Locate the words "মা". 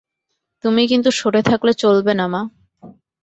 2.27-2.41